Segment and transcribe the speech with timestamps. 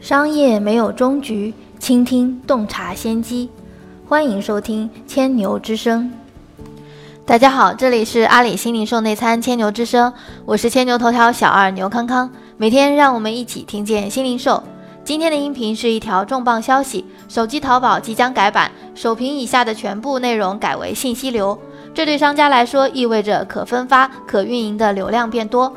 [0.00, 3.50] 商业没有终局，倾听洞察先机。
[4.08, 6.10] 欢迎收听千牛之声。
[7.26, 10.10] 大家好，这里是阿里新零售内参千牛之声，
[10.46, 12.30] 我是千牛头条小二牛康康。
[12.56, 14.62] 每天让我们一起听见新零售。
[15.04, 21.58] 今天的音频是一条重磅消息：手机淘宝即将改版，首屏以下的全部内容改为信息流。
[21.92, 25.70] 这对商家来说意味着可分发、可运营的流量变多。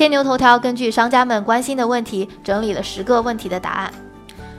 [0.00, 3.92] 千牛头条根据商家们关心的问题，整理了十个问题的答案。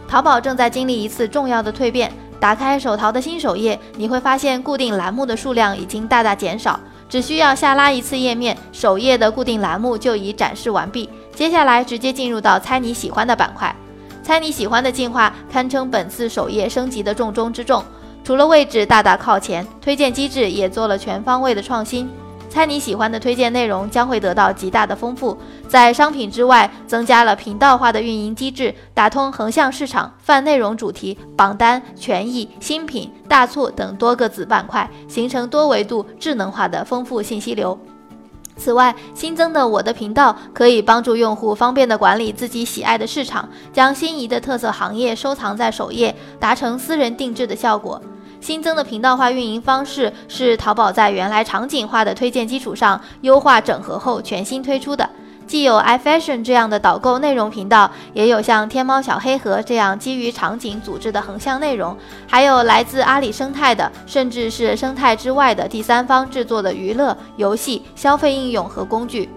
[0.07, 2.11] 淘宝正在经历一次重要的蜕变。
[2.39, 11.09] 打开手淘的新首页，你会发现固定栏目的数量已经大大减少，只需要下拉一次页面，首页的固定栏目就已展示完毕。
[11.33, 13.75] 接下来直接进入到猜你喜欢的板块。
[14.21, 17.83] 猜你喜欢的进化堪称本次首页升级的重中之重。
[18.23, 22.07] 除了位置大大靠前，推荐机制也做了全方位的创新。
[22.51, 25.37] 猜你喜欢的推荐内容将会得到极大的丰富，
[25.69, 37.79] 在商品之外增加了频道化的运营机制，打通横向市场、泛内容主题、榜单、权益、新品、大促等多个子板块，形成多维度智能化的丰富信息流。
[38.57, 47.99] 此外，新增的我的频道可以帮助用户方便地管理自己喜爱的市场，将心仪的特色行业收藏在首页，达成私人定制的效果。
[48.41, 55.07] 新增的频道化运营方式是淘宝在原来场景化的推荐基础上优化整合后全新推出的，
[55.45, 61.95] 既有 iFashion 这样的导购内容频道，也有像天猫小黑盒这样基于场景组织的横向内容，
[62.27, 69.29] 还有来自阿里生态的，甚至是生态之外的第三方制作的娱乐、游戏、消费应用和工具。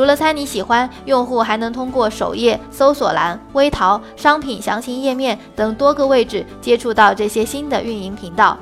[0.00, 8.56] 除了猜你喜欢，用户还能通过首页、搜索栏、微淘、商品详情页面等多个位置接触到这些新的运营频道。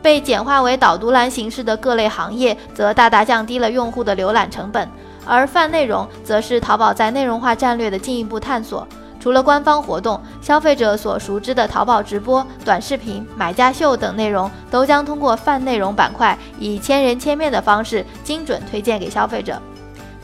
[0.00, 4.88] 被简化为导读栏形式的各类行业，则大大降低了用户的浏览成本。
[5.26, 8.88] 而泛内容，则是淘宝在内容化战略的进一步探索。
[9.20, 19.60] 除了官方活动，消费者所熟知的淘宝直播、短视频、买家秀等内容，都将通过泛内容板块，以千人千面的方式，精准推荐给消费者。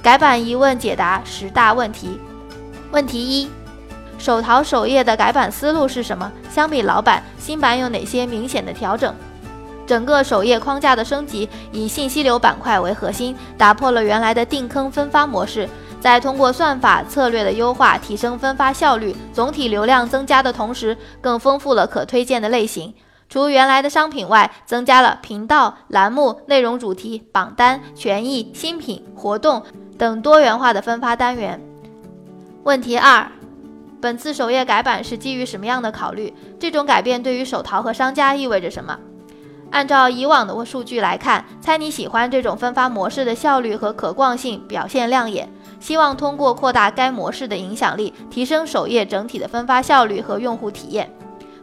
[0.04, 2.20] 改版疑问解答十大问题。
[2.90, 3.48] 问题一：
[4.18, 6.30] 手淘首页的改版思路是什么？
[6.50, 9.14] 相比老版，新版有哪些明显的调整？
[9.86, 15.66] 整个首页框架的升级以信息流板块为核心，打破了原来的定坑分发模式，
[16.02, 22.92] 在通过算法策略的优化提升分发效率、总体流量增加的同时，更丰富了可推荐的类型。
[23.30, 29.62] 除原来的商品外，增加了频道、栏目、内容主题、榜单、权益、新品、活动。
[29.96, 31.60] 等多元化的分发单元。
[32.64, 33.30] 问题二：
[34.00, 36.32] 本次首页改版是基于什么样的考虑？
[36.58, 38.98] 这种改变对于手淘和商家意味着什么？
[39.70, 45.48] 按照以往的数据来看，猜你喜欢这种分发模式的效率和可逛性表现亮眼。
[45.80, 51.12] 希望通过扩大该模式的影响力，提升首页整体的分发效率和用户体验。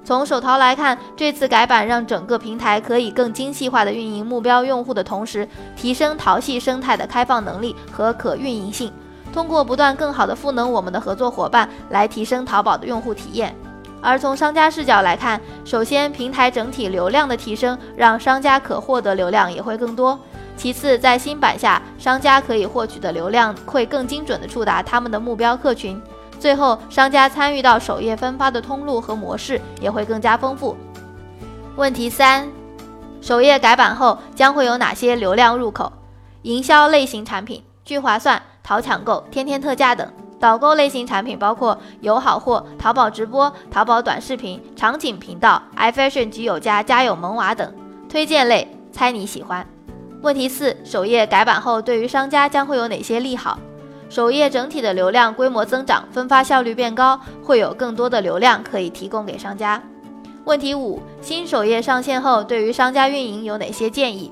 [0.03, 8.91] 从手淘来看，这次改版让整个平台可以更精细化的运营目标用户的同时，提升淘系生态的开放能力和可运营性。
[9.31, 13.55] 通过不断更好的赋能我们的合作伙伴，来提升淘宝的用户体验。
[14.01, 20.19] 而从商家视角来看，首先平台整体流量的提升，让商家可获得流量也会更多。
[20.57, 26.01] 其次，在新版下，商家可以获取的流量会更精准地触达他们的目标客群。
[26.41, 30.75] 最后，商家参与到首页分发的通路和模式也会更加丰富。
[31.75, 32.49] 问题三：
[33.21, 35.93] 首页改版后将会有哪些流量入口？
[36.41, 40.07] 营销类型产品，聚划算、淘抢购、天天特价等；
[40.39, 47.67] 导购类型产品包括有好货、淘宝直播、淘宝短视频、场景频道、iFashion、橘友家、家有萌娃等；
[48.09, 49.63] 推荐类，猜你喜欢。
[50.23, 53.59] 问题四：首页改版后对于商家将会有哪些利好？
[54.11, 59.81] 首页整体的流量规模增长，分发效率变高，会有更多的流量可以提供给商家。
[60.43, 64.29] 问题五：新首页上线后，对于商家运营有哪些建议？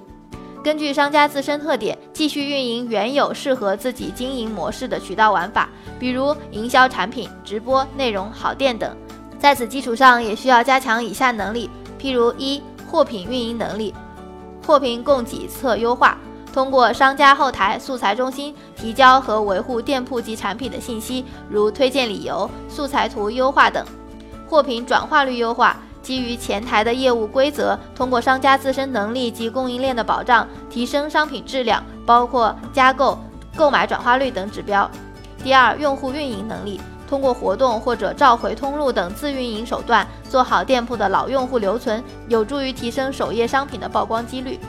[0.62, 8.94] 根据商家自身特点，继续运营原有适合自己经营模式的渠道玩法，比如营销产品、直播、内容、好店等。
[9.39, 13.95] 在此基础上，也需要加强以下能力，譬如一、货品运营能力，
[14.68, 16.18] 货品供给侧优化。
[16.51, 23.84] 通过商家后台素材中心提交和维护店铺及产品的信息，如推荐理由、素材图优化等；
[24.50, 33.18] 货品转化率优化，基于前台的业务规则，通过商家自身能力及供应链的保障，提升商品质量，包括加购、
[33.56, 34.90] 购买转化率等指标。
[35.44, 44.60] 第二，用户运营能力，通过活动或者召回通路等自运营手段，做好店铺的老用户留存，有助于提升首页商品的曝光几率。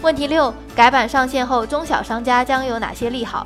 [0.00, 3.44] 问题六：改版上线后，中小商家将有哪些利好？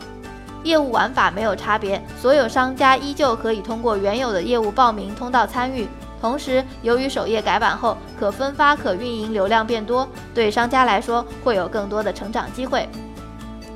[0.65, 5.89] 业务玩法没有差别，所有商家依旧可以通过原有的业务报名通道参与。
[6.21, 12.87] 同时，由于首页改版后可分发、可运营流量变多，对商家来说会有更多的成长机会。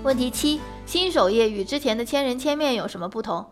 [0.02, 3.44] 问题七：新首页与之前的千人千面有什么不同？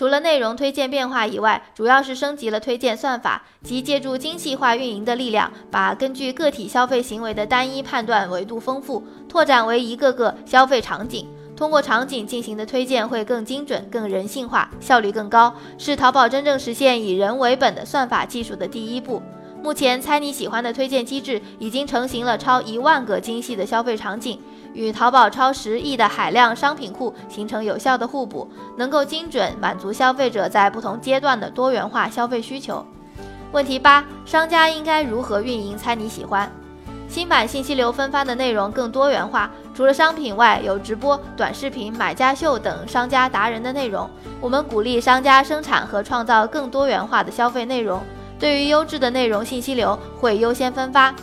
[0.00, 11.28] 除了内容推荐变化以外，主要是升级了推荐算法，即借助精细化运营的力量，把根据个体消费行为的单一判断维度丰富，拓展为一个个消费场景。
[11.54, 19.20] 通过场景进行的推荐会更精准、更人性化，效率更高，是淘宝真正实现以人为本的算法技术的第一步。
[19.62, 24.40] 目前，猜你喜欢的推荐机制已经成型了超一万个精细的消费场景，
[24.72, 28.48] 与淘宝超十亿的海量商品库形成有效的互补，
[28.78, 32.84] 能够精准满足消费者在不同阶段的多元化消费需求。
[33.52, 36.50] 问题八：商家应该如何运营猜你喜欢？
[37.06, 44.08] 新版信息流分发的内容更多元化，除了商品外，有直播、短视频、买家秀等商家达人的内容。
[44.40, 48.00] 我们鼓励商家生产和创造更多元化的消费内容。
[48.40, 51.14] 对于优质的内容信息流，会优先分发。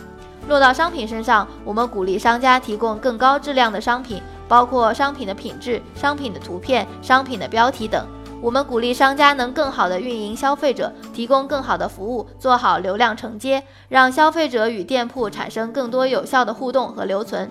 [0.48, 8.06] 落到商品身上，我们鼓励商家提供更高质量的商品，包括商品的品质、商品的图片、商品的标题等。
[8.40, 17.50] 我们鼓励商家能更好地运营消费者，提供更好的服务，做好流量承接，让消费者与店铺产生更多有效的互动和留存。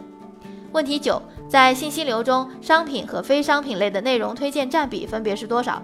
[0.72, 5.82] 问题九，在信息流中，商品和非商品类的内容推荐占比分别是多少？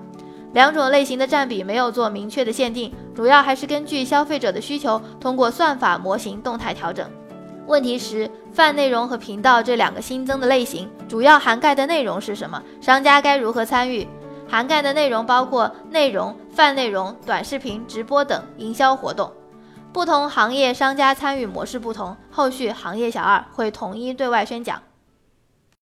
[0.54, 7.10] 两种类型的占比没有做明确的限定，主要还是根据消费者的需求，通过算法模型动态调整。
[7.66, 12.62] 问题十，泛内容和频道这两个新增的类型，主要涵盖的内容是什么？
[12.80, 14.08] 商家该如何参与？
[14.48, 19.32] 涵盖的内容包括内容、泛内容、短视频、直播等营销活动。
[19.92, 24.80] 不同行业商家参与模式不同，后续行业小二会统一对外宣讲。